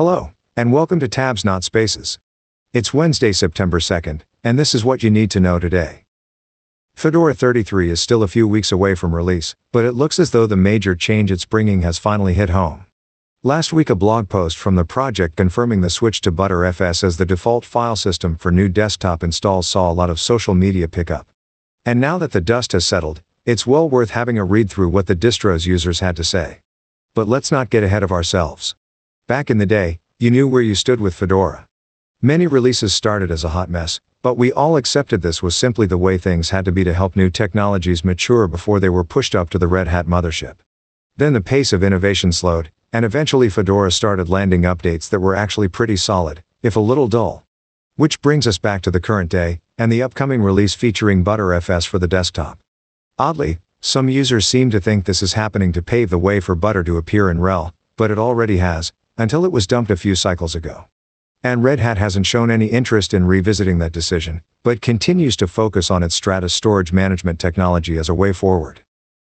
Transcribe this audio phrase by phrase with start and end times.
[0.00, 2.18] Hello, and welcome to Tabs Not Spaces.
[2.72, 6.06] It's Wednesday, September 2nd, and this is what you need to know today.
[6.94, 10.46] Fedora 33 is still a few weeks away from release, but it looks as though
[10.46, 12.86] the major change it's bringing has finally hit home.
[13.42, 17.26] Last week a blog post from the project confirming the switch to Btrfs as the
[17.26, 21.26] default file system for new desktop installs saw a lot of social media pickup.
[21.84, 25.08] And now that the dust has settled, it's well worth having a read through what
[25.08, 26.62] the distro's users had to say.
[27.14, 28.74] But let's not get ahead of ourselves.
[29.30, 31.68] Back in the day, you knew where you stood with Fedora.
[32.20, 35.96] Many releases started as a hot mess, but we all accepted this was simply the
[35.96, 39.48] way things had to be to help new technologies mature before they were pushed up
[39.50, 40.56] to the Red Hat mothership.
[41.16, 45.68] Then the pace of innovation slowed, and eventually Fedora started landing updates that were actually
[45.68, 47.44] pretty solid, if a little dull.
[47.94, 52.00] Which brings us back to the current day, and the upcoming release featuring Btrfs for
[52.00, 52.58] the desktop.
[53.16, 56.82] Oddly, some users seem to think this is happening to pave the way for Butter
[56.82, 60.54] to appear in RHEL, but it already has, until it was dumped a few cycles
[60.54, 60.86] ago.
[61.42, 65.90] And Red Hat hasn't shown any interest in revisiting that decision, but continues to focus
[65.90, 68.80] on its Stratis storage management technology as a way forward.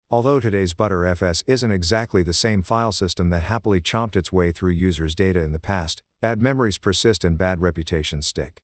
[0.09, 4.71] Although today's Btrfs isn't exactly the same file system that happily chomped its way through
[4.71, 8.63] users' data in the past, bad memories persist and bad reputations stick.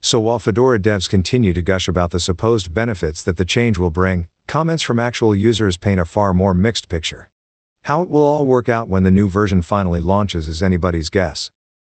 [0.00, 3.90] So while Fedora devs continue to gush about the supposed benefits that the change will
[3.90, 7.32] bring, comments from actual users paint a far more mixed picture.
[7.82, 11.50] How it will all work out when the new version finally launches is anybody's guess.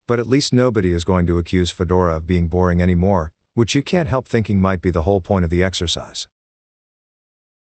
[0.08, 3.84] But at least nobody is going to accuse Fedora of being boring anymore, which you
[3.84, 6.28] can't help thinking might be the whole point of the exercise.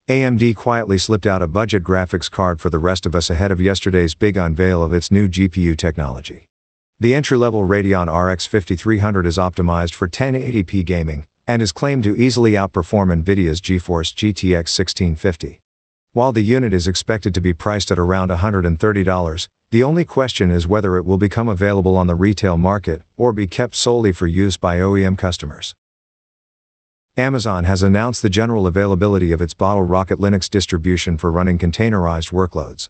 [0.08, 3.62] AMD quietly slipped out a budget graphics card for the rest of us ahead of
[3.62, 6.46] yesterday's big unveil of its new GPU technology.
[7.00, 12.52] The entry-level Radeon RX 5300 is optimized for 1080p gaming, and is claimed to easily
[12.52, 15.62] outperform NVIDIA's GeForce GTX 1650.
[16.14, 20.68] While the unit is expected to be priced at around $130, the only question is
[20.68, 24.58] whether it will become available on the retail market or be kept solely for use
[24.58, 25.76] by OEM customers.
[27.16, 32.90] Amazon has announced the general availability of its Bottlerocket Linux distribution for running containerized workloads.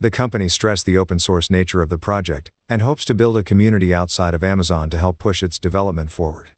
[0.00, 3.42] The company stressed the open source nature of the project and hopes to build a
[3.42, 6.48] community outside of Amazon to help push its development forward.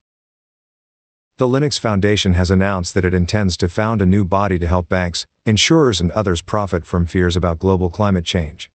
[1.38, 4.88] The Linux Foundation has announced that it intends to found a new body to help
[4.88, 8.70] banks, insurers and others profit from fears about global climate change.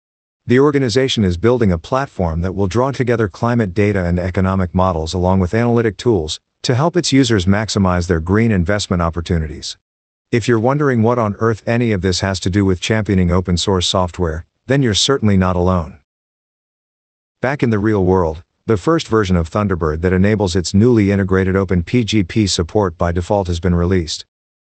[0.46, 5.14] The organization is building a platform that will draw together climate data and economic models
[5.14, 9.78] along with analytic tools to help its users maximize their green investment opportunities.
[10.32, 13.58] If you're wondering what on earth any of this has to do with championing open
[13.58, 16.00] source software, then you're certainly not alone.
[17.42, 21.56] Back in the real world, the first version of Thunderbird that enables its newly integrated
[21.56, 24.26] OpenPGP support by default has been released.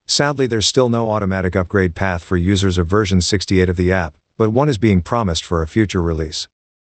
[0.09, 4.17] Sadly there's still no automatic upgrade path for users of version 68 of the app,
[4.37, 6.47] but one is being promised for a future release.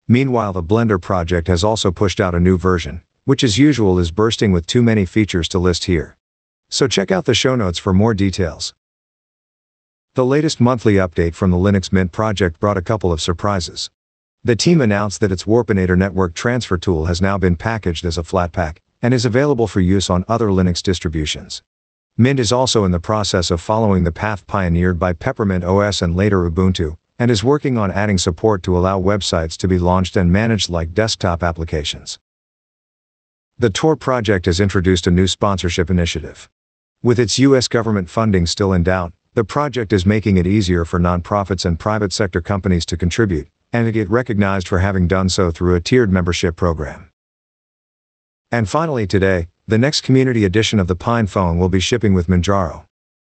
[0.08, 4.10] Meanwhile the Blender project has also pushed out a new version, which as usual is
[4.10, 6.18] bursting with too many features to list here.
[6.70, 8.74] So check out the show notes for more details.
[10.16, 13.92] The latest monthly update from the Linux Mint project brought a couple of surprises.
[14.44, 18.24] The team announced that its Warpinator network transfer tool has now been packaged as a
[18.24, 21.62] Flatpak, and is available for use on other Linux distributions.
[22.16, 26.16] Mint is also in the process of following the path pioneered by Peppermint OS and
[26.16, 30.32] later Ubuntu, and is working on adding support to allow websites to be launched and
[30.32, 32.20] managed like desktop applications.
[33.58, 36.52] The Tor project has introduced a new sponsorship initiative.
[37.02, 41.00] With its US government funding still in doubt, the project is making it easier for
[41.00, 45.50] nonprofits and private sector companies to contribute, and to get recognized for having done so
[45.50, 47.10] through a tiered membership program.
[48.52, 52.86] And finally today, the next community edition of the PinePhone will be shipping with Manjaro.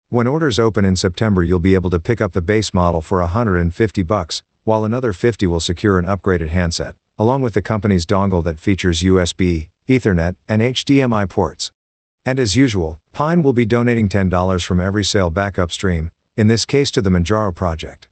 [0.09, 3.19] When orders open in September you'll be able to pick up the base model for
[3.19, 8.43] 150 bucks, while another 50 will secure an upgraded handset, along with the company's dongle
[8.45, 11.71] that features USB, Ethernet, and HDMI ports.
[12.25, 16.65] And as usual, Pine will be donating $10 from every sale back upstream, in this
[16.65, 18.09] case to the Manjaro project.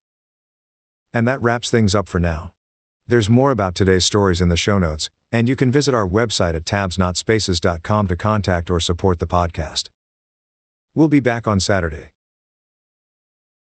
[1.12, 2.53] And that wraps things up for now.
[3.08, 6.56] There's more about today's stories in the show notes, and you can visit our website
[6.56, 9.90] at tabsnotspaces.com to contact or support the podcast.
[10.94, 12.12] We'll be back on Saturday.